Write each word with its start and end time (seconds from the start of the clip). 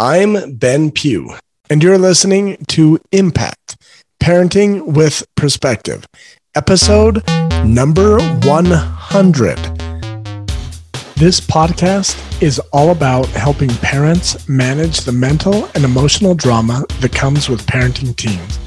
I'm 0.00 0.56
Ben 0.56 0.90
Pugh, 0.90 1.36
and 1.70 1.80
you're 1.80 1.98
listening 1.98 2.56
to 2.70 2.98
Impact 3.12 3.76
Parenting 4.20 4.92
with 4.92 5.24
Perspective, 5.36 6.04
episode 6.56 7.22
number 7.64 8.18
100. 8.18 9.56
This 11.14 11.38
podcast 11.38 12.42
is 12.42 12.58
all 12.72 12.90
about 12.90 13.26
helping 13.28 13.68
parents 13.68 14.48
manage 14.48 15.02
the 15.02 15.12
mental 15.12 15.70
and 15.76 15.84
emotional 15.84 16.34
drama 16.34 16.84
that 16.98 17.12
comes 17.12 17.48
with 17.48 17.64
parenting 17.64 18.16
teens 18.16 18.58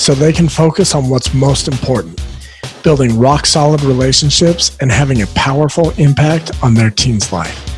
so 0.00 0.14
they 0.14 0.32
can 0.32 0.48
focus 0.48 0.94
on 0.94 1.10
what's 1.10 1.34
most 1.34 1.68
important 1.68 2.18
building 2.82 3.18
rock 3.18 3.44
solid 3.44 3.82
relationships 3.82 4.78
and 4.80 4.90
having 4.90 5.20
a 5.20 5.26
powerful 5.34 5.90
impact 5.98 6.52
on 6.62 6.72
their 6.72 6.88
teen's 6.88 7.32
life. 7.34 7.73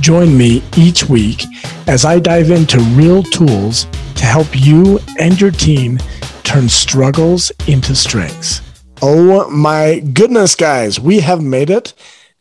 Join 0.00 0.36
me 0.36 0.62
each 0.76 1.08
week 1.08 1.44
as 1.86 2.04
I 2.04 2.18
dive 2.18 2.50
into 2.50 2.78
real 2.96 3.22
tools 3.22 3.86
to 4.16 4.24
help 4.24 4.48
you 4.52 4.98
and 5.18 5.40
your 5.40 5.50
team 5.50 5.98
turn 6.42 6.68
struggles 6.68 7.52
into 7.66 7.94
strengths. 7.94 8.60
Oh 9.00 9.48
my 9.50 10.00
goodness, 10.00 10.54
guys, 10.54 11.00
we 11.00 11.20
have 11.20 11.42
made 11.42 11.70
it 11.70 11.94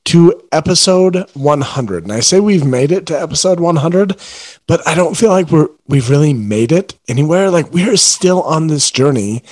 to 0.05 0.41
episode 0.51 1.25
100. 1.33 2.03
And 2.03 2.11
I 2.11 2.19
say 2.19 2.39
we've 2.39 2.65
made 2.65 2.91
it 2.91 3.05
to 3.07 3.19
episode 3.19 3.59
100, 3.59 4.19
but 4.67 4.87
I 4.87 4.95
don't 4.95 5.15
feel 5.15 5.29
like 5.29 5.49
we're 5.51 5.69
we've 5.87 6.09
really 6.09 6.33
made 6.33 6.71
it 6.71 6.97
anywhere. 7.07 7.49
Like 7.49 7.71
we're 7.71 7.97
still 7.97 8.41
on 8.43 8.67
this 8.67 8.91
journey 8.91 9.43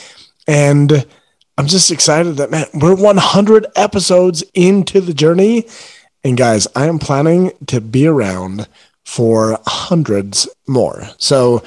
and 0.48 1.06
I'm 1.58 1.68
just 1.68 1.92
excited 1.92 2.38
that 2.38 2.52
man, 2.52 2.66
we're 2.74 2.96
100 2.96 3.68
episodes 3.76 4.44
into 4.54 5.02
the 5.02 5.14
journey. 5.14 5.68
And 6.24 6.38
guys, 6.38 6.68
I 6.76 6.88
am 6.88 7.00
planning 7.00 7.52
to 7.68 7.80
be 7.80 8.06
around 8.08 8.68
for 9.06 9.60
hundreds 9.66 10.48
more. 10.68 11.10
So 11.18 11.64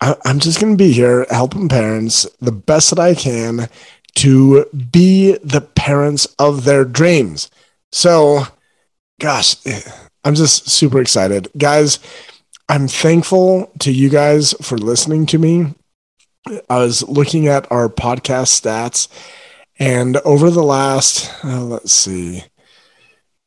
I, 0.00 0.16
am 0.24 0.38
just 0.38 0.60
going 0.60 0.74
to 0.74 0.84
be 0.84 0.92
here 0.92 1.26
helping 1.30 1.68
parents 1.68 2.26
the 2.40 2.52
best 2.52 2.90
that 2.90 2.98
I 2.98 3.14
can 3.14 3.68
to 4.16 4.66
be 4.92 5.36
the 5.42 5.60
parents 5.60 6.26
of 6.38 6.64
their 6.64 6.84
dreams. 6.84 7.50
So, 7.92 8.44
gosh, 9.18 9.56
I'm 10.24 10.34
just 10.34 10.68
super 10.68 11.00
excited. 11.00 11.48
Guys, 11.56 11.98
I'm 12.68 12.86
thankful 12.86 13.72
to 13.80 13.92
you 13.92 14.08
guys 14.08 14.54
for 14.62 14.78
listening 14.78 15.26
to 15.26 15.38
me. 15.38 15.74
I 16.68 16.78
was 16.78 17.02
looking 17.08 17.48
at 17.48 17.70
our 17.70 17.88
podcast 17.88 18.60
stats, 18.60 19.08
and 19.78 20.16
over 20.18 20.50
the 20.50 20.62
last, 20.62 21.32
uh, 21.44 21.64
let's 21.64 21.92
see, 21.92 22.44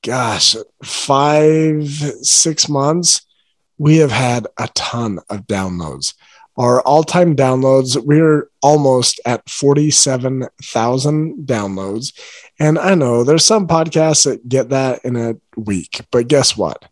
gosh, 0.03 0.55
five, 0.83 1.87
six 2.21 2.69
months, 2.69 3.25
we 3.77 3.97
have 3.97 4.11
had 4.11 4.47
a 4.59 4.69
ton 4.75 5.19
of 5.29 5.47
downloads. 5.47 6.13
Our 6.55 6.81
all 6.81 7.03
time 7.03 7.35
downloads, 7.35 7.97
we're 7.97 8.49
almost 8.61 9.19
at 9.25 9.49
47,000 9.49 11.47
downloads. 11.47 12.13
And 12.59 12.77
I 12.77 12.93
know 12.93 13.23
there's 13.23 13.45
some 13.45 13.67
podcasts 13.67 14.25
that 14.25 14.47
get 14.47 14.69
that 14.69 15.03
in 15.03 15.15
a 15.15 15.35
week, 15.57 16.01
but 16.11 16.27
guess 16.27 16.55
what? 16.55 16.85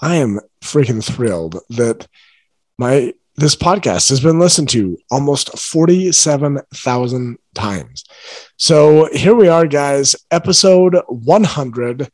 I 0.00 0.16
am 0.16 0.40
freaking 0.60 1.02
thrilled 1.02 1.58
that 1.70 2.06
my 2.76 3.14
this 3.38 3.54
podcast 3.54 4.08
has 4.08 4.20
been 4.20 4.40
listened 4.40 4.68
to 4.68 4.98
almost 5.12 5.56
47,000 5.56 7.38
times. 7.54 8.04
So 8.56 9.08
here 9.12 9.34
we 9.34 9.46
are, 9.46 9.66
guys, 9.66 10.16
episode 10.32 10.96
100. 11.06 12.10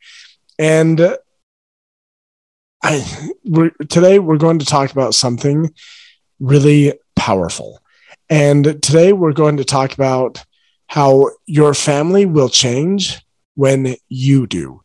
And 0.57 1.17
I 2.83 3.05
we're, 3.43 3.71
today 3.89 4.19
we're 4.19 4.37
going 4.37 4.59
to 4.59 4.65
talk 4.65 4.91
about 4.91 5.15
something 5.15 5.73
really 6.39 6.93
powerful. 7.15 7.81
And 8.29 8.81
today 8.81 9.13
we're 9.13 9.33
going 9.33 9.57
to 9.57 9.65
talk 9.65 9.93
about 9.93 10.43
how 10.87 11.31
your 11.45 11.73
family 11.73 12.25
will 12.25 12.49
change 12.49 13.21
when 13.55 13.95
you 14.09 14.45
do, 14.47 14.81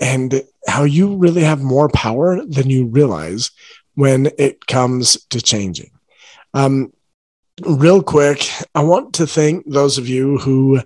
and 0.00 0.42
how 0.66 0.84
you 0.84 1.16
really 1.16 1.42
have 1.42 1.62
more 1.62 1.88
power 1.88 2.44
than 2.44 2.70
you 2.70 2.86
realize 2.86 3.50
when 3.94 4.30
it 4.38 4.66
comes 4.66 5.22
to 5.30 5.40
changing. 5.40 5.90
Um, 6.54 6.92
real 7.66 8.02
quick, 8.02 8.48
I 8.74 8.82
want 8.84 9.14
to 9.14 9.26
thank 9.26 9.66
those 9.66 9.98
of 9.98 10.08
you 10.08 10.38
who 10.38 10.80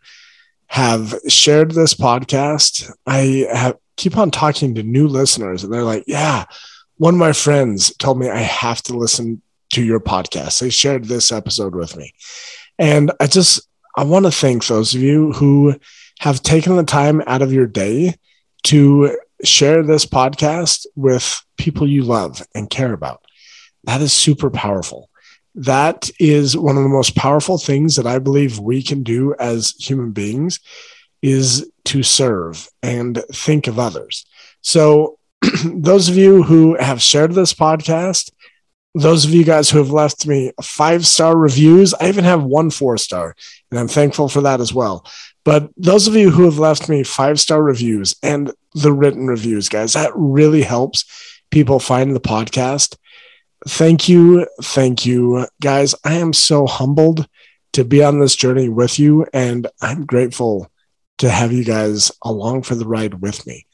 have 0.66 1.14
shared 1.28 1.72
this 1.72 1.92
podcast. 1.94 2.90
I 3.06 3.46
have, 3.52 3.76
keep 3.96 4.16
on 4.16 4.30
talking 4.30 4.74
to 4.74 4.82
new 4.82 5.08
listeners, 5.08 5.64
and 5.64 5.72
they're 5.72 5.84
like, 5.84 6.04
Yeah, 6.06 6.44
one 6.96 7.14
of 7.14 7.20
my 7.20 7.32
friends 7.32 7.94
told 7.96 8.18
me 8.18 8.28
I 8.28 8.38
have 8.38 8.82
to 8.82 8.96
listen 8.96 9.42
to 9.72 9.82
your 9.82 10.00
podcast. 10.00 10.60
They 10.60 10.70
shared 10.70 11.04
this 11.04 11.32
episode 11.32 11.74
with 11.74 11.96
me. 11.96 12.12
And 12.78 13.10
I 13.20 13.26
just, 13.26 13.66
I 13.96 14.04
want 14.04 14.26
to 14.26 14.30
thank 14.30 14.66
those 14.66 14.94
of 14.94 15.00
you 15.00 15.32
who 15.32 15.74
have 16.20 16.42
taken 16.42 16.76
the 16.76 16.84
time 16.84 17.22
out 17.26 17.42
of 17.42 17.52
your 17.52 17.66
day 17.66 18.14
to 18.64 19.18
share 19.44 19.82
this 19.82 20.06
podcast 20.06 20.86
with 20.94 21.42
people 21.56 21.88
you 21.88 22.02
love 22.02 22.46
and 22.54 22.70
care 22.70 22.92
about. 22.92 23.24
That 23.84 24.00
is 24.00 24.12
super 24.12 24.50
powerful. 24.50 25.10
That 25.54 26.10
is 26.20 26.56
one 26.56 26.76
of 26.76 26.82
the 26.82 26.88
most 26.88 27.16
powerful 27.16 27.58
things 27.58 27.96
that 27.96 28.06
I 28.06 28.18
believe 28.18 28.58
we 28.58 28.82
can 28.82 29.02
do 29.02 29.34
as 29.38 29.74
human 29.78 30.12
beings 30.12 30.60
is 31.22 31.70
to 31.84 32.02
serve 32.02 32.68
and 32.82 33.22
think 33.32 33.66
of 33.66 33.78
others. 33.78 34.26
So 34.60 35.18
those 35.64 36.08
of 36.08 36.16
you 36.16 36.42
who 36.42 36.76
have 36.78 37.00
shared 37.00 37.32
this 37.32 37.54
podcast, 37.54 38.30
those 38.94 39.24
of 39.24 39.32
you 39.32 39.44
guys 39.44 39.70
who 39.70 39.78
have 39.78 39.90
left 39.90 40.26
me 40.26 40.52
five 40.62 41.06
star 41.06 41.36
reviews, 41.36 41.94
I 41.94 42.08
even 42.08 42.24
have 42.24 42.42
one 42.42 42.70
four 42.70 42.98
star, 42.98 43.34
and 43.70 43.80
I'm 43.80 43.88
thankful 43.88 44.28
for 44.28 44.42
that 44.42 44.60
as 44.60 44.74
well. 44.74 45.06
But 45.44 45.70
those 45.76 46.06
of 46.06 46.14
you 46.14 46.30
who 46.30 46.44
have 46.44 46.58
left 46.58 46.88
me 46.88 47.02
five 47.02 47.40
star 47.40 47.62
reviews 47.62 48.14
and 48.22 48.52
the 48.74 48.92
written 48.92 49.26
reviews, 49.26 49.68
guys, 49.68 49.94
that 49.94 50.12
really 50.14 50.62
helps 50.62 51.04
people 51.50 51.78
find 51.78 52.14
the 52.14 52.20
podcast. 52.20 52.96
Thank 53.66 54.08
you. 54.08 54.46
Thank 54.62 55.06
you, 55.06 55.46
guys. 55.60 55.94
I 56.04 56.14
am 56.14 56.32
so 56.32 56.66
humbled 56.66 57.26
to 57.72 57.84
be 57.84 58.02
on 58.04 58.20
this 58.20 58.36
journey 58.36 58.68
with 58.68 58.98
you, 58.98 59.26
and 59.32 59.66
I'm 59.80 60.04
grateful 60.04 60.70
to 61.18 61.30
have 61.30 61.52
you 61.52 61.64
guys 61.64 62.10
along 62.22 62.62
for 62.62 62.74
the 62.74 62.86
ride 62.86 63.20
with 63.22 63.46
me. 63.46 63.66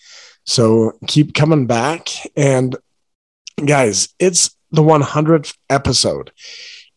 So 0.44 0.92
keep 1.06 1.34
coming 1.34 1.66
back. 1.66 2.08
And 2.36 2.76
guys, 3.64 4.08
it's 4.18 4.56
the 4.70 4.82
100th 4.82 5.56
episode. 5.70 6.32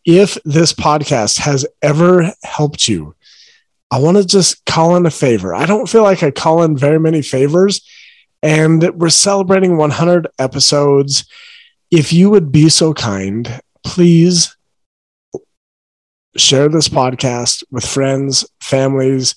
If 0.05 0.37
this 0.45 0.73
podcast 0.73 1.39
has 1.39 1.65
ever 1.81 2.33
helped 2.43 2.87
you, 2.87 3.15
I 3.91 3.99
want 3.99 4.17
to 4.17 4.25
just 4.25 4.65
call 4.65 4.95
in 4.95 5.05
a 5.05 5.11
favor. 5.11 5.53
I 5.53 5.65
don't 5.65 5.89
feel 5.89 6.03
like 6.03 6.23
I 6.23 6.31
call 6.31 6.63
in 6.63 6.77
very 6.77 6.99
many 6.99 7.21
favors, 7.21 7.81
and 8.41 8.89
we're 8.97 9.09
celebrating 9.09 9.77
100 9.77 10.27
episodes. 10.39 11.25
If 11.91 12.13
you 12.13 12.29
would 12.29 12.51
be 12.51 12.69
so 12.69 12.93
kind, 12.93 13.59
please 13.83 14.55
share 16.37 16.69
this 16.69 16.87
podcast 16.87 17.63
with 17.69 17.85
friends, 17.85 18.45
families. 18.61 19.35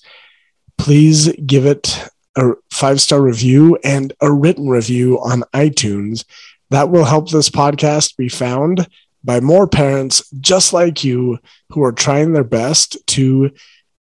Please 0.77 1.33
give 1.45 1.65
it 1.65 2.07
a 2.35 2.51
five 2.71 2.99
star 3.01 3.21
review 3.21 3.77
and 3.83 4.13
a 4.21 4.31
written 4.31 4.67
review 4.67 5.19
on 5.19 5.43
iTunes. 5.53 6.25
That 6.69 6.89
will 6.89 7.05
help 7.05 7.29
this 7.29 7.49
podcast 7.49 8.17
be 8.17 8.29
found 8.29 8.87
by 9.23 9.39
more 9.39 9.67
parents 9.67 10.29
just 10.39 10.73
like 10.73 11.03
you 11.03 11.39
who 11.69 11.83
are 11.83 11.91
trying 11.91 12.33
their 12.33 12.43
best 12.43 12.97
to 13.07 13.51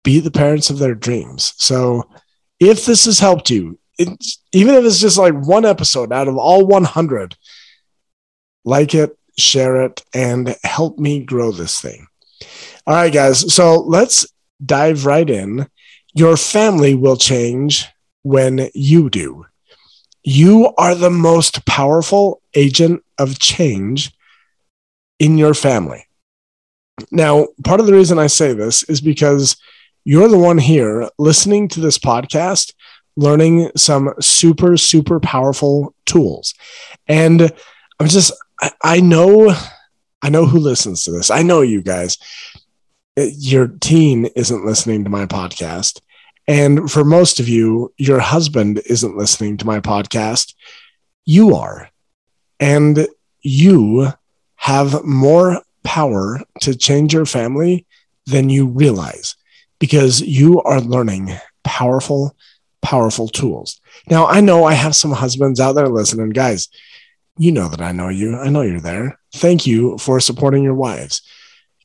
be 0.03 0.20
the 0.20 0.30
parents 0.30 0.70
of 0.70 0.78
their 0.78 0.94
dreams. 0.94 1.53
So 1.56 2.09
if 2.59 2.86
this 2.86 3.04
has 3.04 3.19
helped 3.19 3.50
you, 3.50 3.78
even 3.98 4.75
if 4.75 4.84
it's 4.84 5.00
just 5.00 5.19
like 5.19 5.34
one 5.34 5.66
episode 5.66 6.12
out 6.12 6.28
of 6.28 6.38
all 6.38 6.66
100, 6.66 7.36
like 8.64 8.94
it, 8.94 9.16
share 9.38 9.82
it, 9.82 10.03
and 10.15 10.56
help 10.65 10.98
me 10.98 11.21
grow 11.22 11.53
this 11.53 11.80
thing. 11.80 12.06
All 12.86 12.95
right, 12.95 13.12
guys. 13.12 13.53
So 13.53 13.80
let's 13.80 14.27
dive 14.65 15.04
right 15.04 15.28
in. 15.28 15.68
Your 16.15 16.36
family 16.36 16.95
will 16.95 17.16
change 17.16 17.86
when 18.22 18.68
you 18.74 19.10
do. 19.10 19.47
You 20.22 20.72
are 20.77 20.95
the 20.95 21.10
most 21.10 21.65
powerful 21.66 22.42
agent 22.54 23.03
of 23.18 23.39
change 23.39 24.12
in 25.18 25.39
your 25.39 25.54
family. 25.54 26.07
Now, 27.10 27.48
part 27.65 27.80
of 27.80 27.86
the 27.86 27.95
reason 27.95 28.18
I 28.18 28.27
say 28.27 28.53
this 28.53 28.83
is 28.84 29.01
because 29.01 29.57
you're 30.04 30.28
the 30.28 30.39
one 30.39 30.59
here 30.59 31.09
listening 31.18 31.68
to 31.68 31.80
this 31.80 31.98
podcast, 31.98 32.74
learning 33.16 33.71
some 33.77 34.12
super, 34.21 34.77
super 34.77 35.21
powerful 35.21 35.95
tools. 36.07 36.54
And 37.07 37.53
I'm 37.98 38.09
just, 38.09 38.33
I 38.83 39.01
know, 39.01 39.54
I 40.22 40.28
know 40.30 40.47
who 40.47 40.59
listens 40.59 41.04
to 41.04 41.12
this. 41.12 41.30
I 41.30 41.42
know 41.42 41.60
you 41.60 41.83
guys. 41.83 42.18
Your 43.37 43.69
teen 43.69 44.27
isn't 44.37 44.65
listening 44.65 45.05
to 45.05 45.11
my 45.11 45.27
podcast. 45.27 46.01
And 46.49 46.91
for 46.91 47.05
most 47.05 47.39
of 47.41 47.49
you, 47.49 47.93
your 47.97 48.19
husband 48.19 48.83
isn't 48.87 49.17
listening 49.17 49.57
to 49.59 49.67
my 49.67 49.81
podcast. 49.81 50.55
You 51.25 51.55
are. 51.55 51.91
And 52.59 53.07
you 53.43 54.09
have 54.57 55.05
more 55.05 55.63
power 55.84 56.41
to 56.61 56.77
change 56.77 57.15
your 57.15 57.27
family 57.27 57.87
than 58.27 58.49
you 58.49 58.67
realize 58.67 59.37
because 59.78 60.21
you 60.21 60.61
are 60.63 60.81
learning 60.81 61.33
powerful, 61.65 62.37
powerful 62.83 63.28
tools. 63.28 63.81
Now, 64.09 64.27
I 64.27 64.41
know 64.41 64.65
I 64.65 64.75
have 64.75 64.95
some 64.95 65.13
husbands 65.13 65.61
out 65.61 65.72
there 65.72 65.89
listening. 65.89 66.31
Guys, 66.31 66.69
you 67.39 67.53
know 67.53 67.69
that 67.69 67.81
I 67.81 67.93
know 67.93 68.09
you. 68.09 68.37
I 68.37 68.49
know 68.51 68.63
you're 68.63 68.81
there. 68.81 69.19
Thank 69.34 69.67
you 69.67 69.97
for 69.99 70.21
supporting 70.21 70.63
your 70.63 70.75
wives. 70.75 71.22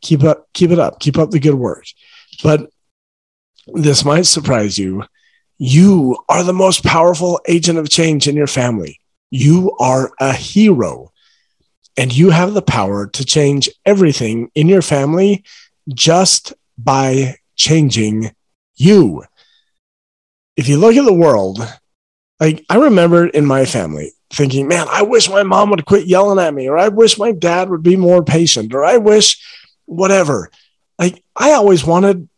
Keep 0.05 0.23
up, 0.23 0.47
keep 0.53 0.69
it 0.69 0.77
up, 0.77 0.99
keep 0.99 1.17
up 1.17 1.31
the 1.31 1.39
good 1.39 1.55
work. 1.55 1.85
But 2.43 2.69
this 3.73 4.05
might 4.05 4.27
surprise 4.27 4.77
you. 4.77 5.03
You 5.57 6.17
are 6.29 6.43
the 6.43 6.53
most 6.53 6.83
powerful 6.83 7.41
agent 7.47 7.79
of 7.79 7.89
change 7.89 8.27
in 8.27 8.35
your 8.35 8.45
family. 8.45 8.99
You 9.31 9.75
are 9.79 10.11
a 10.19 10.31
hero 10.31 11.11
and 11.97 12.15
you 12.15 12.29
have 12.29 12.53
the 12.53 12.61
power 12.61 13.07
to 13.07 13.25
change 13.25 13.67
everything 13.83 14.51
in 14.53 14.67
your 14.67 14.83
family 14.83 15.43
just 15.89 16.53
by 16.77 17.37
changing 17.55 18.31
you. 18.75 19.23
If 20.55 20.67
you 20.67 20.77
look 20.77 20.95
at 20.95 21.05
the 21.05 21.13
world, 21.13 21.59
like 22.39 22.63
I 22.69 22.77
remember 22.77 23.25
in 23.25 23.47
my 23.47 23.65
family 23.65 24.11
thinking, 24.29 24.67
man, 24.67 24.85
I 24.87 25.01
wish 25.01 25.29
my 25.29 25.41
mom 25.41 25.71
would 25.71 25.85
quit 25.85 26.05
yelling 26.05 26.45
at 26.45 26.53
me, 26.53 26.69
or 26.69 26.77
I 26.77 26.89
wish 26.89 27.17
my 27.17 27.31
dad 27.31 27.69
would 27.69 27.81
be 27.81 27.95
more 27.95 28.23
patient, 28.23 28.73
or 28.75 28.85
I 28.85 28.97
wish 28.97 29.41
whatever. 29.85 30.49
Like 30.99 31.23
I 31.35 31.53
always 31.53 31.85
wanted 31.85 32.29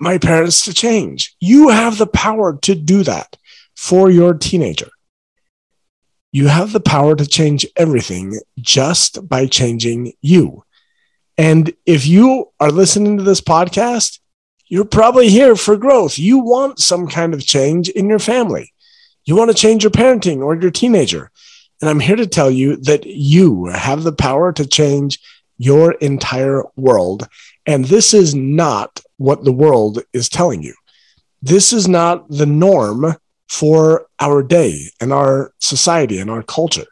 my 0.00 0.18
parents 0.18 0.64
to 0.64 0.74
change. 0.74 1.34
You 1.40 1.68
have 1.68 1.98
the 1.98 2.06
power 2.06 2.58
to 2.62 2.74
do 2.74 3.02
that 3.04 3.36
for 3.76 4.10
your 4.10 4.34
teenager. 4.34 4.90
You 6.32 6.48
have 6.48 6.72
the 6.72 6.80
power 6.80 7.14
to 7.14 7.26
change 7.26 7.66
everything 7.76 8.40
just 8.58 9.28
by 9.28 9.46
changing 9.46 10.14
you. 10.22 10.64
And 11.36 11.72
if 11.86 12.06
you 12.06 12.50
are 12.58 12.70
listening 12.70 13.18
to 13.18 13.22
this 13.22 13.40
podcast, 13.40 14.18
you're 14.66 14.84
probably 14.84 15.28
here 15.28 15.54
for 15.54 15.76
growth. 15.76 16.18
You 16.18 16.38
want 16.38 16.78
some 16.78 17.06
kind 17.06 17.34
of 17.34 17.44
change 17.44 17.88
in 17.90 18.08
your 18.08 18.18
family. 18.18 18.72
You 19.24 19.36
want 19.36 19.50
to 19.50 19.56
change 19.56 19.84
your 19.84 19.90
parenting 19.90 20.38
or 20.38 20.58
your 20.60 20.70
teenager. 20.70 21.30
And 21.80 21.90
I'm 21.90 22.00
here 22.00 22.16
to 22.16 22.26
tell 22.26 22.50
you 22.50 22.76
that 22.76 23.04
you 23.04 23.66
have 23.66 24.02
the 24.02 24.12
power 24.12 24.52
to 24.52 24.66
change 24.66 25.20
your 25.62 25.92
entire 25.92 26.64
world. 26.74 27.28
And 27.66 27.84
this 27.84 28.12
is 28.12 28.34
not 28.34 29.00
what 29.18 29.44
the 29.44 29.52
world 29.52 30.02
is 30.12 30.28
telling 30.28 30.62
you. 30.62 30.74
This 31.40 31.72
is 31.72 31.86
not 31.86 32.28
the 32.28 32.46
norm 32.46 33.14
for 33.48 34.06
our 34.18 34.42
day 34.42 34.86
and 35.00 35.12
our 35.12 35.52
society 35.60 36.18
and 36.18 36.30
our 36.30 36.42
culture. 36.42 36.86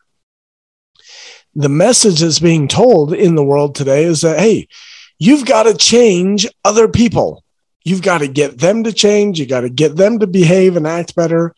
The 1.56 1.68
message 1.68 2.20
that's 2.20 2.38
being 2.38 2.68
told 2.68 3.12
in 3.12 3.34
the 3.34 3.44
world 3.44 3.74
today 3.74 4.04
is 4.04 4.20
that, 4.20 4.38
hey, 4.38 4.68
you've 5.18 5.46
got 5.46 5.64
to 5.64 5.74
change 5.74 6.46
other 6.64 6.86
people. 6.86 7.42
You've 7.84 8.02
got 8.02 8.18
to 8.18 8.28
get 8.28 8.58
them 8.58 8.84
to 8.84 8.92
change. 8.92 9.40
You 9.40 9.46
got 9.46 9.62
to 9.62 9.70
get 9.70 9.96
them 9.96 10.20
to 10.20 10.28
behave 10.28 10.76
and 10.76 10.86
act 10.86 11.16
better. 11.16 11.56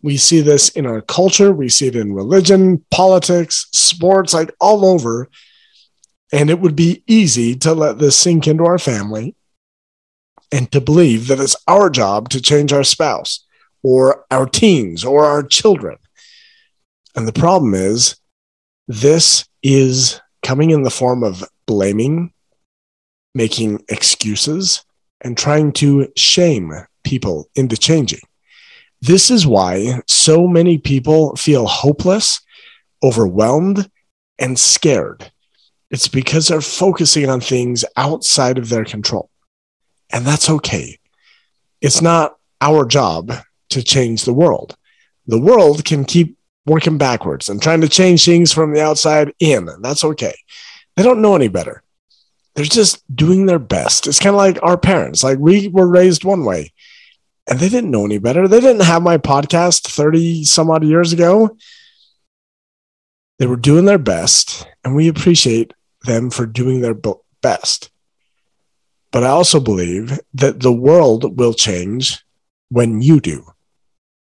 We 0.00 0.16
see 0.16 0.40
this 0.40 0.70
in 0.70 0.86
our 0.86 1.02
culture. 1.02 1.52
We 1.52 1.68
see 1.68 1.88
it 1.88 1.96
in 1.96 2.14
religion, 2.14 2.82
politics, 2.90 3.66
sports, 3.72 4.32
like 4.32 4.50
all 4.60 4.86
over. 4.86 5.28
And 6.34 6.50
it 6.50 6.58
would 6.58 6.74
be 6.74 7.04
easy 7.06 7.54
to 7.58 7.72
let 7.74 8.00
this 8.00 8.16
sink 8.16 8.48
into 8.48 8.64
our 8.64 8.80
family 8.80 9.36
and 10.50 10.70
to 10.72 10.80
believe 10.80 11.28
that 11.28 11.38
it's 11.38 11.54
our 11.68 11.88
job 11.88 12.28
to 12.30 12.42
change 12.42 12.72
our 12.72 12.82
spouse 12.82 13.46
or 13.84 14.24
our 14.32 14.44
teens 14.44 15.04
or 15.04 15.24
our 15.24 15.44
children. 15.44 15.96
And 17.14 17.28
the 17.28 17.32
problem 17.32 17.72
is, 17.72 18.16
this 18.88 19.44
is 19.62 20.20
coming 20.42 20.72
in 20.72 20.82
the 20.82 20.90
form 20.90 21.22
of 21.22 21.44
blaming, 21.66 22.32
making 23.32 23.84
excuses, 23.88 24.84
and 25.20 25.38
trying 25.38 25.70
to 25.74 26.08
shame 26.16 26.72
people 27.04 27.48
into 27.54 27.76
changing. 27.76 28.22
This 29.00 29.30
is 29.30 29.46
why 29.46 30.00
so 30.08 30.48
many 30.48 30.78
people 30.78 31.36
feel 31.36 31.68
hopeless, 31.68 32.40
overwhelmed, 33.04 33.88
and 34.36 34.58
scared. 34.58 35.30
It's 35.94 36.08
because 36.08 36.48
they're 36.48 36.60
focusing 36.60 37.30
on 37.30 37.40
things 37.40 37.84
outside 37.96 38.58
of 38.58 38.68
their 38.68 38.84
control. 38.84 39.30
And 40.10 40.26
that's 40.26 40.50
okay. 40.50 40.98
It's 41.80 42.02
not 42.02 42.36
our 42.60 42.84
job 42.84 43.32
to 43.70 43.80
change 43.80 44.24
the 44.24 44.32
world. 44.32 44.76
The 45.28 45.38
world 45.38 45.84
can 45.84 46.04
keep 46.04 46.36
working 46.66 46.98
backwards 46.98 47.48
and 47.48 47.62
trying 47.62 47.80
to 47.82 47.88
change 47.88 48.24
things 48.24 48.52
from 48.52 48.74
the 48.74 48.82
outside 48.82 49.34
in. 49.38 49.68
And 49.68 49.84
that's 49.84 50.02
okay. 50.02 50.34
They 50.96 51.04
don't 51.04 51.22
know 51.22 51.36
any 51.36 51.46
better. 51.46 51.84
They're 52.56 52.64
just 52.64 53.04
doing 53.14 53.46
their 53.46 53.60
best. 53.60 54.08
It's 54.08 54.18
kind 54.18 54.34
of 54.34 54.38
like 54.38 54.58
our 54.64 54.76
parents. 54.76 55.22
Like 55.22 55.38
we 55.38 55.68
were 55.68 55.86
raised 55.86 56.24
one 56.24 56.44
way 56.44 56.72
and 57.48 57.60
they 57.60 57.68
didn't 57.68 57.92
know 57.92 58.04
any 58.04 58.18
better. 58.18 58.48
They 58.48 58.60
didn't 58.60 58.82
have 58.82 59.00
my 59.00 59.18
podcast 59.18 59.86
30 59.86 60.42
some 60.42 60.72
odd 60.72 60.82
years 60.82 61.12
ago. 61.12 61.56
They 63.38 63.46
were 63.46 63.54
doing 63.54 63.84
their 63.84 63.98
best, 63.98 64.66
and 64.84 64.96
we 64.96 65.06
appreciate 65.06 65.72
them 66.04 66.30
for 66.30 66.46
doing 66.46 66.80
their 66.80 66.96
best. 67.42 67.90
But 69.12 69.24
I 69.24 69.28
also 69.28 69.60
believe 69.60 70.18
that 70.34 70.60
the 70.60 70.72
world 70.72 71.38
will 71.38 71.54
change 71.54 72.24
when 72.70 73.00
you 73.00 73.20
do. 73.20 73.46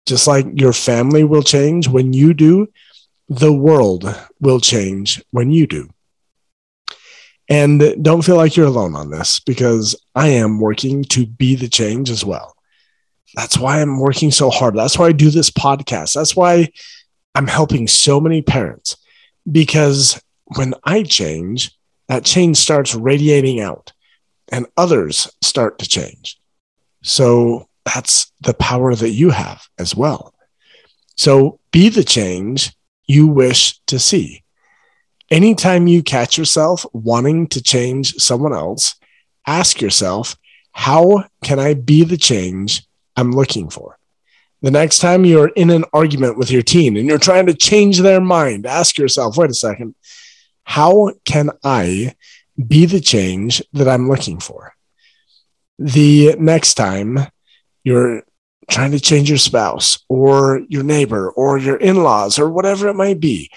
Just 0.05 0.27
like 0.27 0.45
your 0.53 0.73
family 0.73 1.23
will 1.23 1.41
change 1.41 1.87
when 1.87 2.13
you 2.13 2.33
do, 2.33 2.67
the 3.27 3.51
world 3.51 4.15
will 4.39 4.59
change 4.59 5.23
when 5.31 5.49
you 5.49 5.65
do. 5.65 5.89
And 7.49 8.03
don't 8.03 8.23
feel 8.23 8.37
like 8.37 8.55
you're 8.55 8.67
alone 8.67 8.95
on 8.95 9.09
this 9.09 9.39
because 9.39 9.95
I 10.13 10.29
am 10.29 10.59
working 10.59 11.03
to 11.05 11.25
be 11.25 11.55
the 11.55 11.67
change 11.67 12.09
as 12.09 12.23
well. 12.23 12.55
That's 13.35 13.57
why 13.57 13.81
I'm 13.81 13.99
working 13.99 14.31
so 14.31 14.49
hard. 14.49 14.75
That's 14.75 14.97
why 14.97 15.07
I 15.07 15.11
do 15.11 15.29
this 15.29 15.51
podcast. 15.51 16.13
That's 16.13 16.35
why 16.35 16.69
I'm 17.35 17.47
helping 17.47 17.87
so 17.87 18.19
many 18.19 18.41
parents 18.41 18.97
because 19.51 20.21
when 20.55 20.73
I 20.83 21.03
change, 21.03 21.77
that 22.07 22.25
change 22.25 22.57
starts 22.57 22.95
radiating 22.95 23.59
out 23.59 23.91
and 24.49 24.67
others 24.77 25.29
start 25.41 25.79
to 25.79 25.87
change. 25.87 26.39
So 27.03 27.67
that's 27.83 28.31
the 28.41 28.53
power 28.53 28.95
that 28.95 29.11
you 29.11 29.31
have 29.31 29.67
as 29.77 29.95
well. 29.95 30.33
So 31.15 31.59
be 31.71 31.89
the 31.89 32.03
change 32.03 32.73
you 33.07 33.27
wish 33.27 33.79
to 33.87 33.99
see. 33.99 34.43
Anytime 35.31 35.87
you 35.87 36.03
catch 36.03 36.37
yourself 36.37 36.85
wanting 36.93 37.47
to 37.47 37.61
change 37.61 38.15
someone 38.15 38.53
else, 38.53 38.95
ask 39.47 39.81
yourself, 39.81 40.35
how 40.71 41.23
can 41.43 41.59
I 41.59 41.73
be 41.73 42.03
the 42.03 42.17
change 42.17 42.85
I'm 43.15 43.31
looking 43.31 43.69
for? 43.69 43.97
The 44.61 44.71
next 44.71 44.99
time 44.99 45.25
you're 45.25 45.49
in 45.49 45.69
an 45.69 45.85
argument 45.93 46.37
with 46.37 46.51
your 46.51 46.61
teen 46.61 46.97
and 46.97 47.07
you're 47.07 47.17
trying 47.17 47.45
to 47.47 47.53
change 47.53 47.99
their 47.99 48.21
mind, 48.21 48.65
ask 48.65 48.97
yourself, 48.97 49.37
wait 49.37 49.49
a 49.49 49.53
second, 49.53 49.95
how 50.65 51.13
can 51.23 51.51
I 51.63 52.15
be 52.67 52.85
the 52.85 52.99
change 52.99 53.63
that 53.73 53.87
I'm 53.87 54.09
looking 54.09 54.39
for? 54.39 54.73
The 55.79 56.35
next 56.37 56.73
time 56.73 57.19
you're 57.83 58.23
trying 58.69 58.91
to 58.91 58.99
change 58.99 59.29
your 59.29 59.37
spouse 59.37 59.99
or 60.09 60.61
your 60.67 60.83
neighbor 60.83 61.29
or 61.29 61.57
your 61.57 61.77
in 61.77 62.03
laws 62.03 62.39
or 62.39 62.49
whatever 62.49 62.87
it 62.89 62.95
might 62.95 63.19
be, 63.19 63.49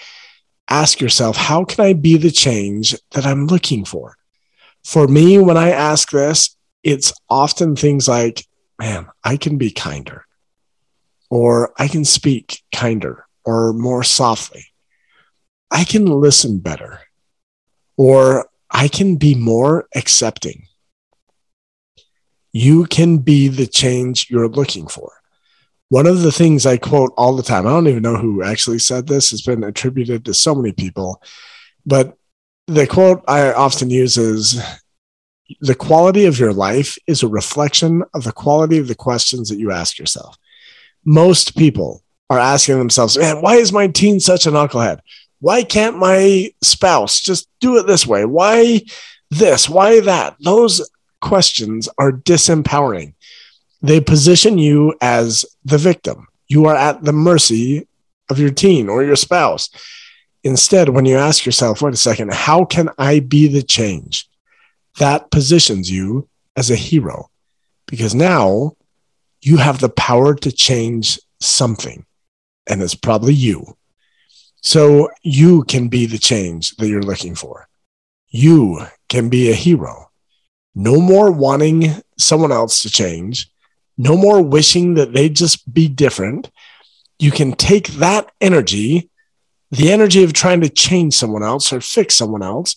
ask 0.69 1.01
yourself, 1.01 1.35
how 1.35 1.65
can 1.65 1.83
I 1.83 1.93
be 1.93 2.15
the 2.15 2.31
change 2.31 2.95
that 3.11 3.25
I'm 3.25 3.47
looking 3.47 3.85
for? 3.85 4.15
For 4.83 5.07
me, 5.07 5.39
when 5.39 5.57
I 5.57 5.71
ask 5.71 6.11
this, 6.11 6.55
it's 6.83 7.11
often 7.29 7.75
things 7.75 8.07
like, 8.07 8.45
man, 8.77 9.07
I 9.23 9.35
can 9.35 9.57
be 9.57 9.71
kinder, 9.71 10.25
or 11.29 11.73
I 11.77 11.87
can 11.87 12.05
speak 12.05 12.61
kinder 12.73 13.25
or 13.43 13.73
more 13.73 14.03
softly. 14.03 14.65
I 15.71 15.83
can 15.83 16.05
listen 16.05 16.59
better, 16.59 17.01
or 17.97 18.49
I 18.69 18.87
can 18.87 19.17
be 19.17 19.35
more 19.35 19.87
accepting 19.95 20.67
you 22.51 22.85
can 22.85 23.19
be 23.19 23.47
the 23.47 23.67
change 23.67 24.29
you're 24.29 24.49
looking 24.49 24.87
for. 24.87 25.11
One 25.89 26.05
of 26.05 26.21
the 26.21 26.31
things 26.31 26.65
I 26.65 26.77
quote 26.77 27.13
all 27.17 27.35
the 27.35 27.43
time, 27.43 27.65
I 27.65 27.71
don't 27.71 27.87
even 27.87 28.03
know 28.03 28.17
who 28.17 28.43
actually 28.43 28.79
said 28.79 29.07
this, 29.07 29.31
it's 29.31 29.41
been 29.41 29.63
attributed 29.63 30.25
to 30.25 30.33
so 30.33 30.53
many 30.53 30.71
people, 30.71 31.21
but 31.85 32.15
the 32.67 32.85
quote 32.85 33.23
I 33.27 33.51
often 33.53 33.89
use 33.89 34.17
is 34.17 34.61
the 35.61 35.73
quality 35.73 36.25
of 36.25 36.37
your 36.37 36.53
life 36.53 36.97
is 37.07 37.23
a 37.23 37.27
reflection 37.27 38.03
of 38.13 38.23
the 38.23 38.31
quality 38.31 38.77
of 38.77 38.87
the 38.87 38.95
questions 38.95 39.49
that 39.49 39.57
you 39.57 39.71
ask 39.71 39.97
yourself. 39.97 40.37
Most 41.03 41.57
people 41.57 42.03
are 42.29 42.37
asking 42.37 42.77
themselves, 42.77 43.17
man, 43.17 43.41
why 43.41 43.55
is 43.55 43.73
my 43.73 43.87
teen 43.87 44.19
such 44.19 44.45
an 44.45 44.53
knucklehead? 44.53 44.99
Why 45.39 45.63
can't 45.63 45.97
my 45.97 46.53
spouse 46.61 47.21
just 47.21 47.47
do 47.59 47.77
it 47.77 47.87
this 47.87 48.05
way? 48.05 48.25
Why 48.25 48.81
this? 49.29 49.69
Why 49.69 50.01
that? 50.01 50.35
Those 50.39 50.89
questions 51.21 51.87
are 51.97 52.11
disempowering. 52.11 53.13
They 53.81 54.01
position 54.01 54.57
you 54.57 54.95
as 55.01 55.45
the 55.63 55.77
victim. 55.77 56.27
You 56.47 56.65
are 56.65 56.75
at 56.75 57.03
the 57.03 57.13
mercy 57.13 57.87
of 58.29 58.39
your 58.39 58.51
teen 58.51 58.89
or 58.89 59.03
your 59.03 59.15
spouse. 59.15 59.69
Instead, 60.43 60.89
when 60.89 61.05
you 61.05 61.17
ask 61.17 61.45
yourself, 61.45 61.81
wait 61.81 61.93
a 61.93 61.97
second, 61.97 62.33
how 62.33 62.65
can 62.65 62.89
I 62.97 63.19
be 63.19 63.47
the 63.47 63.63
change? 63.63 64.27
That 64.97 65.31
positions 65.31 65.91
you 65.91 66.27
as 66.55 66.69
a 66.69 66.75
hero 66.75 67.29
because 67.85 68.13
now 68.13 68.73
you 69.41 69.57
have 69.57 69.79
the 69.79 69.89
power 69.89 70.35
to 70.35 70.51
change 70.51 71.19
something, 71.39 72.05
and 72.67 72.81
it's 72.81 72.95
probably 72.95 73.33
you. 73.33 73.77
So 74.61 75.09
you 75.23 75.63
can 75.63 75.87
be 75.87 76.05
the 76.05 76.17
change 76.17 76.75
that 76.77 76.87
you're 76.87 77.01
looking 77.01 77.35
for. 77.35 77.67
You 78.29 78.85
can 79.07 79.29
be 79.29 79.49
a 79.49 79.55
hero. 79.55 80.11
No 80.75 80.99
more 80.99 81.31
wanting 81.31 82.01
someone 82.17 82.51
else 82.51 82.81
to 82.83 82.89
change. 82.89 83.49
No 83.97 84.15
more 84.15 84.41
wishing 84.41 84.93
that 84.95 85.13
they 85.13 85.29
just 85.29 85.73
be 85.73 85.87
different. 85.87 86.49
You 87.17 87.31
can 87.31 87.53
take 87.53 87.87
that 87.95 88.31
energy, 88.39 89.09
the 89.71 89.91
energy 89.91 90.23
of 90.23 90.33
trying 90.33 90.61
to 90.61 90.69
change 90.69 91.15
someone 91.15 91.43
else 91.43 91.73
or 91.73 91.81
fix 91.81 92.15
someone 92.15 92.43
else, 92.43 92.75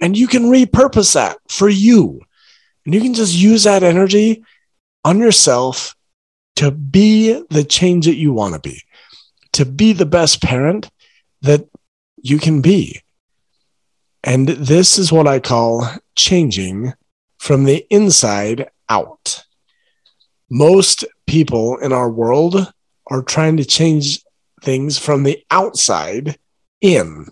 and 0.00 0.16
you 0.16 0.26
can 0.26 0.50
repurpose 0.50 1.14
that 1.14 1.38
for 1.48 1.68
you. 1.68 2.20
And 2.84 2.94
you 2.94 3.00
can 3.00 3.14
just 3.14 3.34
use 3.34 3.64
that 3.64 3.82
energy 3.82 4.44
on 5.04 5.18
yourself 5.18 5.94
to 6.56 6.70
be 6.70 7.40
the 7.50 7.64
change 7.64 8.06
that 8.06 8.16
you 8.16 8.32
want 8.32 8.54
to 8.54 8.60
be, 8.60 8.82
to 9.52 9.64
be 9.64 9.92
the 9.92 10.06
best 10.06 10.42
parent 10.42 10.90
that 11.44 11.68
you 12.22 12.38
can 12.38 12.60
be. 12.60 13.00
And 14.22 14.48
this 14.48 14.98
is 14.98 15.12
what 15.12 15.28
I 15.28 15.38
call 15.38 15.86
changing 16.16 16.94
from 17.38 17.64
the 17.64 17.86
inside 17.90 18.70
out. 18.88 19.44
Most 20.50 21.04
people 21.26 21.76
in 21.78 21.92
our 21.92 22.10
world 22.10 22.72
are 23.08 23.22
trying 23.22 23.58
to 23.58 23.64
change 23.64 24.20
things 24.62 24.98
from 24.98 25.22
the 25.22 25.44
outside 25.50 26.38
in. 26.80 27.26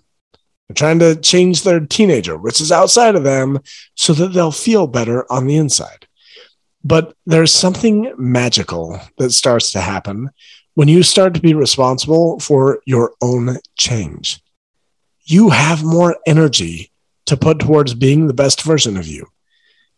They're 0.67 0.75
trying 0.75 0.99
to 0.99 1.15
change 1.15 1.63
their 1.63 1.79
teenager, 1.79 2.37
which 2.37 2.61
is 2.61 2.71
outside 2.71 3.15
of 3.15 3.23
them, 3.23 3.59
so 3.95 4.13
that 4.13 4.33
they'll 4.33 4.51
feel 4.51 4.85
better 4.85 5.29
on 5.31 5.47
the 5.47 5.55
inside. 5.55 6.07
But 6.83 7.15
there's 7.25 7.51
something 7.51 8.13
magical 8.17 8.99
that 9.17 9.31
starts 9.31 9.71
to 9.71 9.81
happen 9.81 10.29
when 10.75 10.87
you 10.87 11.03
start 11.03 11.33
to 11.33 11.41
be 11.41 11.53
responsible 11.53 12.39
for 12.39 12.81
your 12.85 13.13
own 13.21 13.57
change. 13.77 14.41
You 15.25 15.49
have 15.49 15.83
more 15.83 16.17
energy 16.25 16.91
to 17.25 17.37
put 17.37 17.59
towards 17.59 17.93
being 17.93 18.27
the 18.27 18.33
best 18.33 18.63
version 18.63 18.97
of 18.97 19.07
you. 19.07 19.27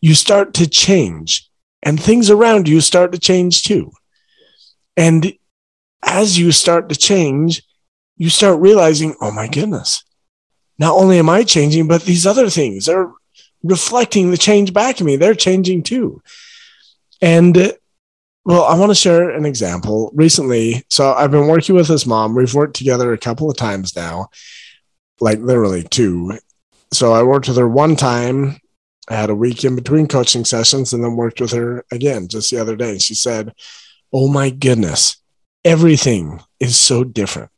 You 0.02 0.14
start 0.14 0.54
to 0.56 0.68
change, 0.68 1.50
and 1.82 2.00
things 2.00 2.30
around 2.30 2.68
you 2.68 2.82
start 2.82 3.12
to 3.14 3.20
change 3.20 3.64
too. 3.64 3.92
And 4.98 5.34
as 6.04 6.38
you 6.38 6.52
start 6.52 6.90
to 6.90 6.96
change, 6.96 7.64
you 8.18 8.30
start 8.30 8.60
realizing, 8.60 9.16
oh 9.20 9.32
my 9.32 9.48
goodness, 9.48 10.04
not 10.78 10.96
only 10.96 11.20
am 11.20 11.30
I 11.30 11.44
changing, 11.44 11.88
but 11.88 12.04
these 12.04 12.28
other 12.28 12.50
things 12.50 12.88
are 12.88 13.12
reflecting 13.64 14.30
the 14.30 14.38
change 14.38 14.74
back 14.74 15.02
at 15.02 15.06
me. 15.06 15.16
They're 15.16 15.34
changing 15.34 15.84
too. 15.84 16.22
And 17.22 17.74
well, 18.46 18.64
I 18.64 18.78
want 18.78 18.92
to 18.92 18.96
share 18.96 19.32
an 19.32 19.44
example. 19.44 20.12
Recently, 20.14 20.84
so 20.90 21.14
I've 21.14 21.32
been 21.32 21.48
working 21.48 21.74
with 21.76 21.88
this 21.88 22.06
mom. 22.06 22.36
We've 22.36 22.54
worked 22.54 22.76
together 22.76 23.12
a 23.12 23.18
couple 23.18 23.50
of 23.50 23.58
times 23.58 23.96
now, 23.96 24.30
like 25.20 25.40
literally 25.40 25.82
two. 25.82 26.38
So 26.94 27.12
I 27.12 27.24
worked 27.24 27.48
with 27.48 27.58
her 27.58 27.68
one 27.68 27.96
time. 27.96 28.58
I 29.10 29.16
had 29.16 29.32
a 29.32 29.36
week 29.36 29.64
in 29.64 29.76
between 29.76 30.08
coaching 30.08 30.46
sessions 30.46 30.94
and 30.94 31.04
then 31.04 31.16
worked 31.16 31.42
with 31.42 31.52
her 31.54 31.86
again 31.92 32.28
just 32.28 32.52
the 32.52 32.60
other 32.60 32.76
day. 32.76 33.00
She 33.00 33.16
said, 33.16 33.54
Oh 34.14 34.28
my 34.28 34.52
goodness, 34.52 35.18
everything 35.64 36.40
is 36.60 36.78
so 36.78 37.04
different. 37.04 37.52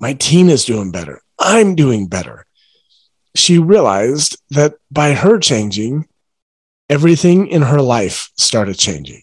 My 0.00 0.12
team 0.14 0.48
is 0.48 0.64
doing 0.64 0.90
better. 0.90 1.20
I'm 1.38 1.76
doing 1.76 2.08
better. 2.08 2.46
She 3.36 3.58
realized 3.58 4.40
that 4.50 4.74
by 4.90 5.14
her 5.14 5.38
changing, 5.38 6.08
everything 6.90 7.46
in 7.46 7.62
her 7.62 7.80
life 7.80 8.30
started 8.36 8.76
changing. 8.76 9.22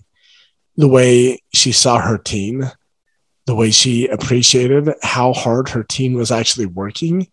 The 0.77 0.87
way 0.87 1.41
she 1.53 1.71
saw 1.71 1.99
her 1.99 2.17
team, 2.17 2.65
the 3.45 3.55
way 3.55 3.71
she 3.71 4.07
appreciated 4.07 4.93
how 5.01 5.33
hard 5.33 5.69
her 5.69 5.83
team 5.83 6.13
was 6.13 6.31
actually 6.31 6.65
working. 6.65 7.27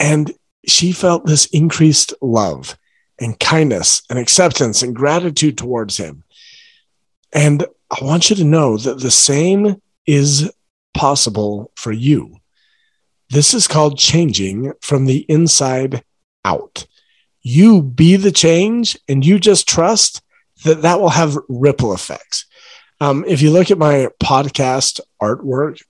And 0.00 0.32
she 0.66 0.92
felt 0.92 1.26
this 1.26 1.46
increased 1.46 2.14
love 2.22 2.78
and 3.20 3.38
kindness 3.38 4.02
and 4.08 4.18
acceptance 4.18 4.82
and 4.82 4.94
gratitude 4.94 5.58
towards 5.58 5.96
him. 5.96 6.24
And 7.32 7.66
I 7.90 8.04
want 8.04 8.30
you 8.30 8.36
to 8.36 8.44
know 8.44 8.76
that 8.76 9.00
the 9.00 9.10
same 9.10 9.82
is 10.06 10.50
possible 10.94 11.70
for 11.74 11.92
you. 11.92 12.36
This 13.30 13.52
is 13.52 13.68
called 13.68 13.98
changing 13.98 14.72
from 14.80 15.04
the 15.04 15.26
inside 15.28 16.02
out 16.44 16.86
you 17.48 17.82
be 17.82 18.16
the 18.16 18.32
change 18.32 18.98
and 19.08 19.24
you 19.24 19.38
just 19.38 19.66
trust 19.66 20.20
that 20.68 20.82
that 20.82 21.00
will 21.00 21.08
have 21.08 21.36
ripple 21.48 21.92
effects. 21.92 22.46
Um, 23.00 23.24
if 23.26 23.42
you 23.42 23.50
look 23.50 23.70
at 23.70 23.78
my 23.78 24.08
podcast 24.22 25.00
artwork, 25.22 25.80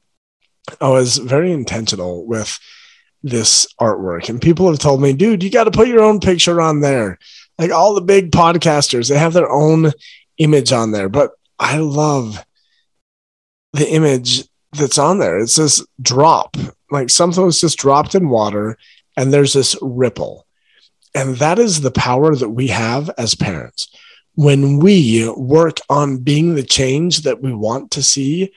I 0.80 0.88
was 0.90 1.16
very 1.16 1.52
intentional 1.52 2.26
with 2.26 2.58
this 3.22 3.66
artwork. 3.80 4.28
And 4.28 4.40
people 4.40 4.68
have 4.68 4.78
told 4.78 5.00
me, 5.00 5.12
dude, 5.12 5.42
you 5.42 5.50
got 5.50 5.64
to 5.64 5.70
put 5.70 5.88
your 5.88 6.02
own 6.02 6.20
picture 6.20 6.60
on 6.60 6.80
there. 6.80 7.18
Like 7.58 7.72
all 7.72 7.94
the 7.94 8.00
big 8.00 8.30
podcasters, 8.30 9.08
they 9.08 9.18
have 9.18 9.32
their 9.32 9.50
own 9.50 9.92
image 10.36 10.72
on 10.72 10.92
there. 10.92 11.08
But 11.08 11.32
I 11.58 11.78
love 11.78 12.44
the 13.72 13.88
image 13.90 14.44
that's 14.72 14.98
on 14.98 15.18
there. 15.18 15.38
It's 15.38 15.56
this 15.56 15.84
drop, 16.00 16.56
like 16.90 17.10
something 17.10 17.44
was 17.44 17.60
just 17.60 17.78
dropped 17.78 18.14
in 18.14 18.28
water, 18.28 18.76
and 19.16 19.32
there's 19.32 19.54
this 19.54 19.76
ripple. 19.82 20.46
And 21.14 21.36
that 21.36 21.58
is 21.58 21.80
the 21.80 21.90
power 21.90 22.36
that 22.36 22.50
we 22.50 22.68
have 22.68 23.10
as 23.18 23.34
parents. 23.34 23.88
When 24.38 24.78
we 24.78 25.28
work 25.36 25.78
on 25.88 26.18
being 26.18 26.54
the 26.54 26.62
change 26.62 27.22
that 27.22 27.42
we 27.42 27.52
want 27.52 27.90
to 27.90 28.04
see, 28.04 28.52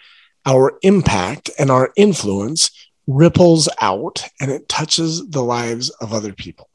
our 0.45 0.77
impact 0.83 1.49
and 1.57 1.71
our 1.71 1.91
influence 1.95 2.69
ripples 3.07 3.67
out 3.81 4.23
and 4.39 4.51
it 4.51 4.69
touches 4.69 5.27
the 5.27 5.41
lives 5.41 5.89
of 5.89 6.13
other 6.13 6.33
people. 6.33 6.69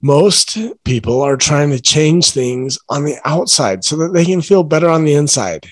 Most 0.00 0.56
people 0.84 1.22
are 1.22 1.36
trying 1.36 1.70
to 1.70 1.80
change 1.80 2.30
things 2.30 2.78
on 2.88 3.04
the 3.04 3.16
outside 3.24 3.82
so 3.82 3.96
that 3.96 4.12
they 4.12 4.24
can 4.24 4.40
feel 4.40 4.62
better 4.62 4.88
on 4.88 5.04
the 5.04 5.14
inside. 5.14 5.66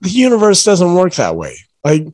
The 0.00 0.10
universe 0.10 0.62
doesn't 0.62 0.94
work 0.94 1.14
that 1.14 1.34
way. 1.34 1.56
Like, 1.82 2.06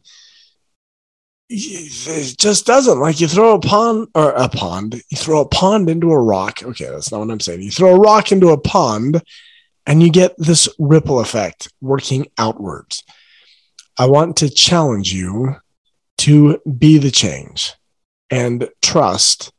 it 1.49 2.39
just 2.39 2.67
doesn't. 2.67 3.01
Like 3.01 3.21
you 3.21 3.29
throw 3.29 3.55
a 3.55 3.61
pond 3.61 4.09
or 4.15 4.31
a 4.31 4.49
pond 4.49 5.03
you 5.11 5.17
throw 5.17 5.41
a 5.41 5.49
pond 5.49 5.91
into 5.91 6.11
a 6.11 6.21
rock. 6.21 6.63
Okay 6.63 6.87
that's 6.87 7.13
not 7.13 7.21
what 7.21 7.31
i'm 7.31 7.41
saying. 7.41 7.63
You 7.63 7.71
throw 7.71 7.95
a 7.95 8.01
rock 8.01 8.33
into 8.33 8.51
a 8.51 8.61
pond 8.61 9.23
and 9.87 10.03
you 10.03 10.11
get 10.11 10.35
this 10.39 10.69
ripple 10.79 11.21
effect 11.21 11.73
working 11.81 12.27
outwards. 12.39 13.03
I 13.99 14.07
want 14.07 14.37
to 14.39 14.49
challenge 14.49 15.13
you 15.13 15.57
to 16.19 16.61
be 16.79 16.99
the 16.99 17.11
change 17.11 17.75
and 18.31 18.69
trust 18.81 19.53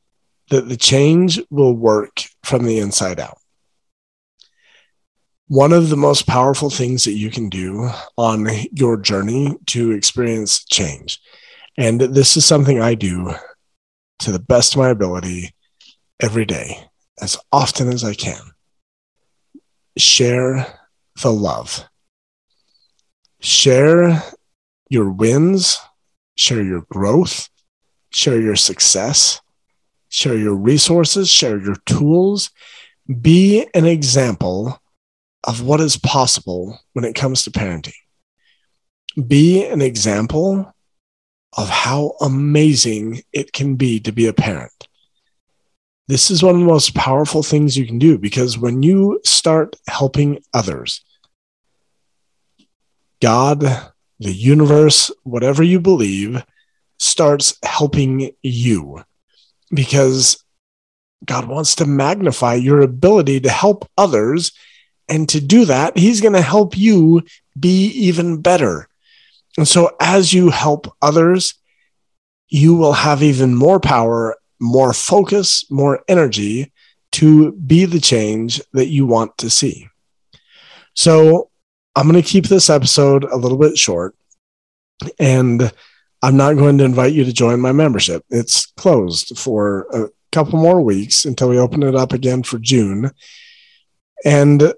that 0.50 0.70
the 0.70 0.78
change 0.78 1.40
will 1.50 1.76
work 1.76 2.22
from 2.44 2.66
the 2.66 2.80
inside 2.80 3.20
out. 3.20 3.38
One 5.48 5.74
of 5.74 5.90
the 5.90 5.98
most 5.98 6.26
powerful 6.26 6.70
things 6.70 7.04
that 7.04 7.14
you 7.14 7.30
can 7.30 7.50
do 7.50 7.90
on 8.18 8.48
your 8.72 8.98
journey 8.98 9.56
to 9.68 9.92
experience 9.92 10.64
change 10.64 11.20
and 11.78 12.00
this 12.00 12.38
is 12.38 12.46
something 12.46 12.82
I 12.82 12.96
do 12.96 13.34
to 14.20 14.32
the 14.32 14.40
best 14.40 14.74
of 14.74 14.80
my 14.80 14.90
ability 14.90 15.54
every 16.20 16.46
day, 16.46 16.78
as 17.22 17.38
often 17.52 17.90
as 17.90 18.04
I 18.04 18.14
can. 18.14 18.40
Share 19.98 20.68
the 21.22 21.32
love. 21.32 21.86
Share 23.40 24.24
your 24.90 25.10
wins, 25.10 25.78
share 26.36 26.64
your 26.64 26.86
growth, 26.90 27.50
share 28.12 28.40
your 28.40 28.56
success, 28.56 29.42
share 30.10 30.38
your 30.38 30.56
resources, 30.56 31.30
share 31.30 31.60
your 31.60 31.76
tools. 31.86 32.52
Be 33.22 33.68
an 33.74 33.86
example 33.86 34.80
of 35.44 35.62
what 35.62 35.82
is 35.82 35.98
possible 35.98 36.80
when 36.94 37.04
it 37.04 37.16
comes 37.16 37.44
to 37.44 37.52
parenting. 37.52 37.94
Be 39.28 39.66
an 39.66 39.82
example 39.82 40.74
of 41.58 41.70
how 41.70 42.14
amazing 42.22 43.22
it 43.32 43.54
can 43.54 43.76
be 43.76 44.00
to 44.02 44.12
be 44.12 44.28
a 44.28 44.34
parent. 44.34 44.88
This 46.08 46.30
is 46.30 46.44
one 46.44 46.56
of 46.56 46.62
the 46.62 46.68
most 46.68 46.96
powerful 46.96 47.44
things 47.44 47.78
you 47.78 47.86
can 47.86 48.00
do 48.00 48.18
because 48.18 48.58
when 48.58 48.84
you 48.84 49.22
start 49.24 49.76
helping 49.88 50.44
others, 50.54 51.04
God, 53.22 53.62
the 54.20 54.34
universe, 54.34 55.12
whatever 55.24 55.64
you 55.64 55.80
believe, 55.80 56.44
starts 57.00 57.58
helping 57.64 58.32
you 58.42 59.04
because 59.74 60.44
God 61.26 61.48
wants 61.48 61.76
to 61.76 61.86
magnify 61.86 62.56
your 62.56 62.82
ability 62.82 63.40
to 63.42 63.50
help 63.50 63.90
others. 63.98 64.52
And 65.10 65.28
to 65.30 65.42
do 65.42 65.66
that, 65.66 65.98
He's 65.98 66.22
going 66.22 66.34
to 66.34 66.42
help 66.42 66.78
you 66.78 67.24
be 67.60 67.88
even 67.88 68.42
better. 68.42 68.88
And 69.58 69.68
so, 69.68 69.96
as 70.00 70.34
you 70.34 70.50
help 70.50 70.96
others, 71.02 71.56
you 72.50 72.76
will 72.76 72.94
have 72.94 73.24
even 73.24 73.56
more 73.56 73.80
power, 73.80 74.36
more 74.60 74.94
focus, 74.94 75.70
more 75.72 76.04
energy 76.08 76.72
to 77.14 77.52
be 77.54 77.86
the 77.86 78.00
change 78.00 78.62
that 78.74 78.88
you 78.88 79.06
want 79.06 79.38
to 79.38 79.50
see. 79.50 79.88
So 80.96 81.50
I'm 81.96 82.10
going 82.10 82.22
to 82.22 82.28
keep 82.28 82.46
this 82.46 82.70
episode 82.70 83.24
a 83.24 83.38
little 83.38 83.58
bit 83.58 83.78
short 83.78 84.16
and 85.20 85.72
I'm 86.22 86.38
not 86.38 86.58
going 86.58 86.78
to 86.78 86.84
invite 86.84 87.14
you 87.14 87.24
to 87.26 87.34
join 87.34 87.60
my 87.60 87.72
membership. 87.72 88.24
It's 88.30 88.66
closed 88.66 89.38
for 89.38 89.88
a 89.92 90.10
couple 90.32 90.60
more 90.60 90.82
weeks 90.82 91.26
until 91.26 91.50
we 91.50 91.60
open 91.60 91.84
it 91.84 91.96
up 91.96 92.14
again 92.14 92.44
for 92.44 92.58
June. 92.58 93.12
And 94.26 94.74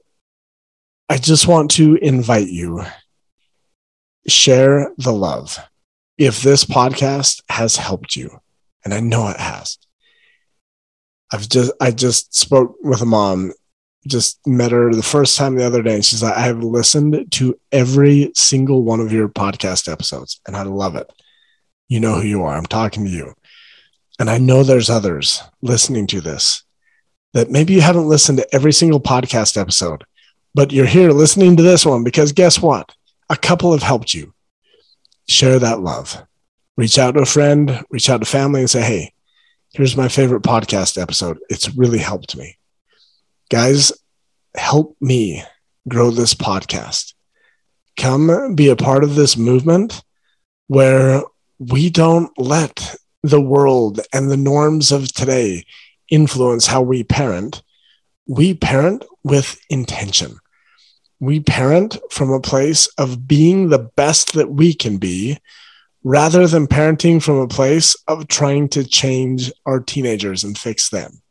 I 1.08 1.17
just 1.17 1.48
want 1.48 1.72
to 1.72 1.96
invite 1.96 2.48
you 2.48 2.84
share 4.27 4.91
the 4.98 5.13
love. 5.13 5.60
If 6.17 6.41
this 6.41 6.63
podcast 6.63 7.41
has 7.50 7.75
helped 7.77 8.15
you, 8.15 8.39
and 8.84 8.94
I 8.94 9.00
know 9.00 9.27
it 9.27 9.38
has. 9.38 9.77
I've 11.32 11.50
just 11.50 11.72
I 11.82 11.91
just 11.91 12.34
spoke 12.36 12.75
with 12.82 13.01
a 13.01 13.05
mom 13.05 13.51
just 14.08 14.39
met 14.46 14.72
her 14.72 14.94
the 14.94 15.03
first 15.03 15.36
time 15.36 15.55
the 15.55 15.65
other 15.65 15.82
day 15.82 15.96
and 15.96 16.05
she's 16.05 16.22
like, 16.22 16.36
I 16.36 16.41
have 16.41 16.63
listened 16.63 17.32
to 17.32 17.60
every 17.72 18.32
single 18.36 18.84
one 18.84 19.00
of 19.00 19.12
your 19.12 19.27
podcast 19.27 19.91
episodes 19.91 20.39
and 20.46 20.55
I 20.55 20.63
love 20.63 20.96
it. 20.96 21.12
You 21.88 22.00
know 22.00 22.15
who 22.15 22.27
you 22.27 22.44
are. 22.44 22.55
I'm 22.55 22.65
talking 22.65 23.05
to 23.05 23.10
you. 23.10 23.34
And 24.20 24.29
I 24.29 24.38
know 24.38 24.63
there's 24.63 24.89
others 24.89 25.41
listening 25.62 26.08
to 26.08 26.22
this 26.22 26.63
that 27.34 27.50
maybe 27.50 27.74
you 27.74 27.82
haven't 27.82 28.08
listened 28.08 28.38
to 28.38 28.55
every 28.55 28.72
single 28.72 29.01
podcast 29.01 29.60
episode, 29.60 30.05
but 30.53 30.72
you're 30.72 30.86
here 30.86 31.12
listening 31.12 31.58
to 31.58 31.63
this 31.63 31.86
one 31.86 32.03
because 32.03 32.32
guess 32.32 32.62
what? 32.62 32.94
A 33.29 33.36
couple 33.36 33.72
have 33.72 33.84
helped 33.84 34.13
you. 34.13 34.34
Share 35.27 35.60
that 35.60 35.82
love. 35.82 36.24
Reach 36.77 37.00
out 37.00 37.15
to 37.15 37.22
a 37.22 37.25
friend, 37.25 37.84
reach 37.89 38.10
out 38.10 38.20
to 38.20 38.25
family 38.25 38.60
and 38.60 38.70
say, 38.70 38.82
hey, 38.82 39.13
here's 39.74 39.98
my 39.98 40.08
favorite 40.08 40.44
podcast 40.44 41.01
episode. 41.01 41.39
It's 41.50 41.75
really 41.75 42.00
helped 42.00 42.36
me 42.36 42.58
guys, 43.50 43.91
help 44.55 44.96
me 45.00 45.44
grow 45.88 46.12
this 46.12 46.34
podcast. 46.34 47.13
Come 47.98 48.55
be 48.55 48.70
a 48.70 48.75
part 48.75 49.03
of 49.03 49.15
this 49.15 49.38
movement 49.38 50.03
where 50.67 51.24
we 51.60 51.89
don't 51.89 52.32
let 52.38 52.96
the 53.24 53.41
world 53.41 54.01
and 54.13 54.29
the 54.29 54.38
norms 54.38 54.91
of 54.91 55.12
today 55.13 55.63
influence 56.10 56.67
how 56.67 56.82
we 56.82 57.03
parent. 57.03 57.62
We 58.27 58.53
parent 58.53 59.05
with 59.24 59.60
intention. 59.70 60.38
We 61.20 61.40
parent 61.40 61.98
from 62.12 62.32
a 62.32 62.42
place 62.42 62.88
of 62.98 63.28
being 63.28 63.70
the 63.70 63.80
best 63.96 64.34
that 64.34 64.50
we 64.50 64.74
can 64.74 64.98
be 64.98 65.40
rather 66.04 66.46
than 66.48 66.68
parenting 66.68 67.22
from 67.22 67.38
a 67.38 67.48
place 67.48 67.96
of 68.08 68.28
trying 68.28 68.70
to 68.70 68.84
change 68.84 69.52
our 69.66 69.80
teenagers 69.80 70.44
and 70.44 70.58
fix 70.58 70.90
them 70.90 71.22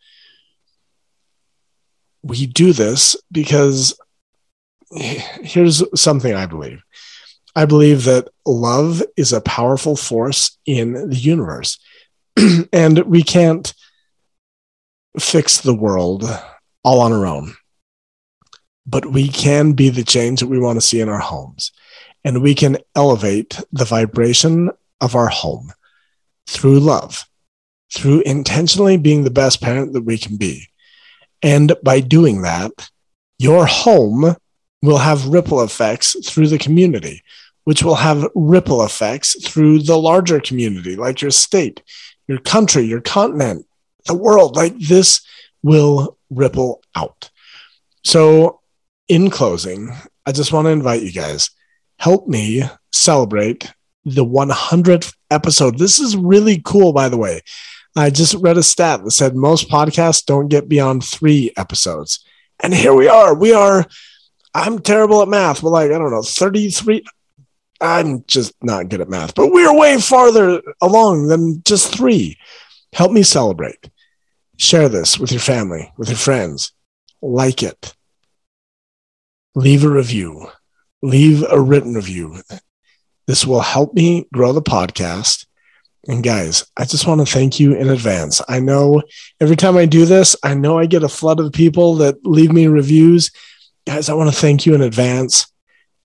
we 2.25 2.47
do 2.47 2.73
this 2.73 3.17
because 3.31 3.99
here's 4.91 5.83
something 6.01 6.35
I 6.35 6.47
believe. 6.47 6.83
I 7.55 7.67
believe 7.67 8.05
that 8.05 8.29
love 8.47 9.03
is 9.17 9.33
a 9.33 9.43
powerful 9.43 9.95
force 9.95 10.59
in 10.65 11.11
the 11.11 11.17
universe. 11.17 11.79
and 12.73 12.99
we 13.01 13.23
can't 13.23 13.73
fix 15.21 15.61
the 15.61 15.75
world 15.75 16.25
all 16.83 17.01
on 17.01 17.13
our 17.13 17.27
own. 17.27 17.55
But 18.87 19.07
we 19.07 19.29
can 19.29 19.73
be 19.73 19.89
the 19.89 20.05
change 20.05 20.41
that 20.41 20.49
we 20.49 20.59
want 20.59 20.77
to 20.77 20.87
see 20.87 21.01
in 21.01 21.09
our 21.09 21.21
homes. 21.21 21.73
And 22.25 22.43
we 22.43 22.55
can 22.55 22.79
elevate 22.95 23.61
the 23.73 23.85
vibration 23.85 24.71
of 25.01 25.15
our 25.15 25.29
home 25.29 25.73
through 26.47 26.81
love, 26.81 27.27
through 27.93 28.21
intentionally 28.23 28.97
being 28.97 29.25
the 29.25 29.31
best 29.31 29.61
parent 29.61 29.93
that 29.93 30.05
we 30.05 30.19
can 30.19 30.37
be. 30.37 30.69
And 31.43 31.75
by 31.83 32.01
doing 32.01 32.43
that, 32.43 32.91
your 33.39 33.67
home 33.67 34.37
will 34.83 34.99
have 34.99 35.27
ripple 35.27 35.63
effects 35.63 36.17
through 36.29 36.49
the 36.49 36.59
community, 36.59 37.23
which 37.65 37.83
will 37.83 37.97
have 37.97 38.29
ripple 38.35 38.85
effects 38.85 39.43
through 39.47 39.81
the 39.81 39.97
larger 39.97 40.41
community, 40.41 40.97
like 40.97 41.21
your 41.21 41.31
state, 41.31 41.83
your 42.29 42.39
country, 42.39 42.85
your 42.85 43.01
continent, 43.01 43.67
the 44.07 44.15
world. 44.15 44.57
Like 44.57 44.79
this 44.79 45.23
will 45.63 46.17
ripple 46.31 46.83
out. 46.95 47.31
So, 48.05 48.61
in 49.09 49.31
closing, 49.31 49.93
I 50.27 50.33
just 50.33 50.53
want 50.53 50.67
to 50.67 50.71
invite 50.71 51.03
you 51.03 51.13
guys 51.13 51.51
help 51.99 52.27
me 52.27 52.63
celebrate 52.93 53.73
the 54.05 54.25
100th 54.25 55.15
episode. 55.31 55.79
This 55.79 56.01
is 56.01 56.17
really 56.17 56.61
cool, 56.65 56.93
by 56.93 57.09
the 57.09 57.17
way. 57.17 57.41
I 57.97 58.11
just 58.11 58.35
read 58.35 58.59
a 58.59 58.63
stat 58.63 59.05
that 59.05 59.11
said 59.13 59.37
most 59.37 59.71
podcasts 59.71 60.25
don't 60.25 60.49
get 60.49 60.69
beyond 60.69 61.05
three 61.05 61.53
episodes. 61.57 62.25
And 62.63 62.75
here 62.75 62.95
we 62.95 63.09
are. 63.09 63.35
We 63.35 63.53
are, 63.53 63.87
I'm 64.53 64.81
terrible 64.81 65.23
at 65.23 65.29
math. 65.29 65.63
We're 65.63 65.71
like, 65.71 65.91
I 65.91 65.99
don't 65.99 66.11
know, 66.11 66.23
33. 66.23 67.05
I'm 67.81 68.25
just 68.27 68.53
not 68.63 68.89
good 68.89 69.01
at 69.01 69.09
math, 69.09 69.35
but 69.35 69.53
we're 69.53 69.77
way 69.77 69.99
farther 69.99 70.61
along 70.81 71.29
than 71.29 71.63
just 71.65 71.95
three. 71.95 72.37
Help 72.93 73.13
me 73.13 73.23
celebrate. 73.23 73.91
Share 74.57 74.89
this 74.89 75.19
with 75.19 75.33
your 75.33 75.41
family, 75.41 75.93
with 75.97 76.09
your 76.09 76.19
friends. 76.19 76.73
Like 77.21 77.63
it. 77.63 77.95
Leave 79.55 79.85
a 79.85 79.89
review. 79.89 80.49
Leave 81.03 81.45
a 81.49 81.61
written 81.61 81.95
review. 81.95 82.41
This 83.27 83.47
will 83.47 83.61
help 83.61 83.95
me 83.95 84.27
grow 84.33 84.53
the 84.53 84.63
podcast 84.63 85.47
and 86.09 86.23
guys, 86.23 86.67
I 86.77 86.85
just 86.85 87.07
want 87.07 87.21
to 87.21 87.33
thank 87.33 87.59
you 87.59 87.75
in 87.75 87.89
advance. 87.89 88.43
I 88.49 88.61
know 88.61 89.03
every 89.41 89.57
time 89.57 89.77
I 89.77 89.87
do 89.87 90.05
this, 90.05 90.37
I 90.43 90.55
know 90.55 90.79
I 90.79 90.87
get 90.87 91.03
a 91.03 91.09
flood 91.09 91.41
of 91.41 91.53
people 91.53 91.97
that 91.97 92.25
leave 92.27 92.53
me 92.53 92.67
reviews. 92.67 93.31
Guys, 93.87 94.09
I 94.09 94.15
want 94.15 94.31
to 94.31 94.37
thank 94.37 94.67
you 94.67 94.75
in 94.75 94.83
advance 94.83 95.47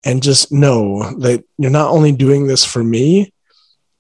and 0.04 0.24
just 0.24 0.52
know 0.52 1.12
that 1.20 1.44
you're 1.58 1.72
not 1.72 1.92
only 1.92 2.12
doing 2.12 2.48
this 2.48 2.64
for 2.64 2.84
me, 2.84 3.34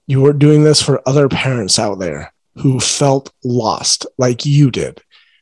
you 0.07 0.25
are 0.25 0.33
doing 0.33 0.63
this 0.63 0.81
for 0.81 1.01
other 1.05 1.27
parents 1.27 1.77
out 1.77 1.99
there 1.99 2.33
who 2.55 2.79
felt 2.79 3.31
lost 3.43 4.05
like 4.17 4.45
you 4.45 4.71
did, 4.71 5.01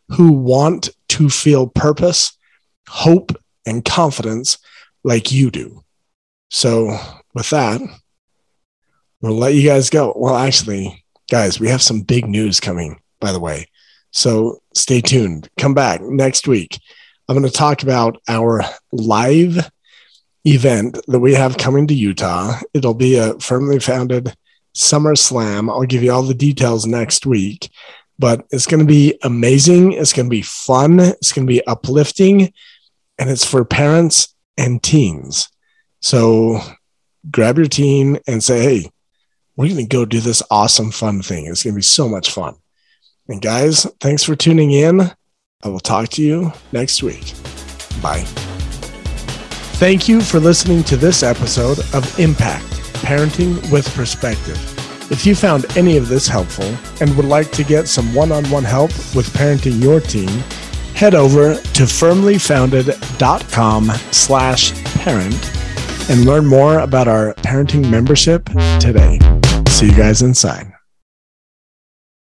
who 0.10 0.32
want 0.32 0.90
to 1.10 1.30
feel 1.30 1.68
purpose, 1.68 2.38
hope, 2.88 3.32
and 3.68 3.86
confidence 3.86 4.58
like 5.04 5.32
you 5.32 5.52
do. 5.52 5.84
So, 6.50 6.98
with 7.34 7.50
that, 7.52 7.82
we'll 9.22 9.38
let 9.38 9.54
you 9.54 9.68
guys 9.68 9.90
go. 9.90 10.14
Well, 10.16 10.36
actually, 10.36 11.04
guys, 11.30 11.60
we 11.60 11.68
have 11.70 11.82
some 11.82 12.02
big 12.02 12.28
news 12.28 12.60
coming, 12.60 13.00
by 13.20 13.32
the 13.32 13.40
way. 13.40 13.68
So 14.12 14.62
stay 14.74 15.02
tuned. 15.02 15.50
Come 15.58 15.74
back 15.74 16.02
next 16.02 16.48
week. 16.48 16.80
I'm 17.28 17.38
going 17.38 17.50
to 17.50 17.56
talk 17.56 17.84
about 17.84 18.22
our 18.28 18.64
live 18.92 19.70
event 20.46 20.98
that 21.08 21.20
we 21.20 21.34
have 21.34 21.58
coming 21.58 21.88
to 21.88 21.94
Utah. 21.94 22.60
It'll 22.74 22.94
be 22.94 23.18
a 23.18 23.38
firmly 23.40 23.80
founded 23.80 24.34
Summer 24.74 25.16
Slam. 25.16 25.70
I'll 25.70 25.84
give 25.84 26.04
you 26.04 26.12
all 26.12 26.24
the 26.24 26.34
details 26.34 26.86
next 26.86 27.26
week, 27.26 27.70
but 28.18 28.46
it's 28.52 28.66
going 28.66 28.80
to 28.80 28.86
be 28.86 29.20
amazing. 29.24 29.94
It's 29.94 30.14
going 30.14 30.28
to 30.28 30.36
be 30.36 30.42
fun. 30.42 31.00
It's 31.00 31.34
going 31.34 31.46
to 31.46 31.52
be 31.52 31.66
uplifting, 31.68 32.54
and 33.20 33.30
it's 33.30 33.46
for 33.46 33.66
parents 33.66 34.34
and 34.58 34.82
teens. 34.82 35.50
So 36.02 36.60
grab 37.30 37.58
your 37.58 37.68
teen 37.68 38.20
and 38.28 38.44
say, 38.44 38.62
hey, 38.62 38.92
we're 39.56 39.74
going 39.74 39.88
to 39.88 39.96
go 39.96 40.06
do 40.06 40.20
this 40.20 40.44
awesome, 40.52 40.92
fun 40.92 41.22
thing. 41.22 41.48
It's 41.48 41.64
going 41.64 41.74
to 41.74 41.78
be 41.78 41.82
so 41.82 42.08
much 42.08 42.32
fun. 42.32 42.56
And 43.28 43.42
guys, 43.42 43.86
thanks 44.00 44.24
for 44.24 44.36
tuning 44.36 44.72
in. 44.72 45.02
I 45.64 45.68
will 45.68 45.80
talk 45.80 46.10
to 46.10 46.22
you 46.22 46.54
next 46.72 47.02
week. 47.02 47.34
Bye. 48.02 48.24
Thank 49.80 50.08
you 50.08 50.22
for 50.22 50.40
listening 50.40 50.84
to 50.86 50.98
this 50.98 51.24
episode 51.24 51.80
of 51.94 52.20
Impact 52.20 52.66
Parenting 53.04 53.72
with 53.72 53.94
Perspective. 53.96 54.58
If 55.12 55.26
you 55.26 55.36
found 55.36 55.66
any 55.78 55.98
of 55.98 56.08
this 56.08 56.28
helpful 56.28 56.76
and 57.00 57.16
would 57.16 57.26
like 57.26 57.52
to 57.54 57.64
get 57.64 57.88
some 57.88 58.14
one 58.14 58.32
on 58.32 58.46
one 58.50 58.64
help 58.64 58.92
with 59.16 59.28
parenting 59.34 59.82
your 59.82 60.00
teen, 60.00 60.30
head 60.98 61.14
over 61.14 61.54
to 61.54 61.84
firmlyfounded.com 61.84 63.92
slash 64.12 64.84
parent 64.96 65.52
and 66.10 66.26
learn 66.26 66.46
more 66.46 66.80
about 66.80 67.08
our 67.08 67.34
parenting 67.36 67.90
membership 67.90 68.46
today. 68.80 69.20
See 69.68 69.86
you 69.86 69.96
guys 69.96 70.24
inside. 70.24 70.77